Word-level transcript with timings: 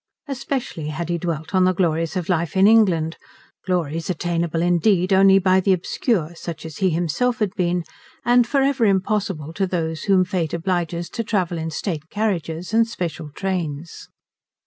Especially 0.27 0.87
had 0.87 1.09
he 1.09 1.19
dwelt 1.19 1.53
on 1.53 1.63
the 1.63 1.75
glories 1.75 2.15
of 2.17 2.27
life 2.27 2.57
in 2.57 2.65
England, 2.65 3.17
glories 3.67 4.09
attainable 4.09 4.59
indeed 4.63 5.13
only 5.13 5.37
by 5.37 5.59
the 5.59 5.73
obscure 5.73 6.33
such 6.33 6.65
as 6.65 6.77
he 6.77 6.89
himself 6.89 7.37
had 7.37 7.53
been, 7.53 7.83
and 8.25 8.47
for 8.47 8.63
ever 8.63 8.85
impossible 8.85 9.53
to 9.53 9.67
those 9.67 10.05
whom 10.05 10.25
Fate 10.25 10.55
obliges 10.55 11.07
to 11.11 11.23
travel 11.23 11.59
in 11.59 11.69
state 11.69 12.09
carriages 12.09 12.73
and 12.73 12.87
special 12.87 13.29
trains. 13.35 14.09